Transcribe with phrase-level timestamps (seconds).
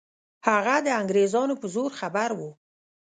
[0.47, 2.51] هغه د انګریزانو په زور خبر وو.